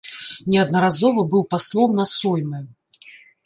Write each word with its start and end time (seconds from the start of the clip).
Неаднаразова 0.53 1.21
быў 1.35 1.45
паслом 1.53 1.95
на 2.01 2.05
соймы. 2.17 2.67